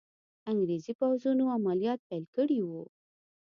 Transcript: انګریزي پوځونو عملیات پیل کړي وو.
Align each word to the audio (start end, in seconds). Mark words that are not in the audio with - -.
انګریزي 0.51 0.93
پوځونو 0.99 1.43
عملیات 1.57 1.99
پیل 2.09 2.25
کړي 2.35 2.59
وو. 2.67 2.83